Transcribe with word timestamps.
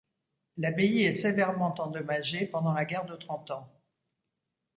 L'abbaye 0.57 1.03
est 1.03 1.11
sévèrement 1.11 1.75
endommagée 1.79 2.47
pendant 2.47 2.73
la 2.73 2.85
Guerre 2.85 3.05
de 3.05 3.15
Trente 3.15 3.51
Ans. 3.51 3.71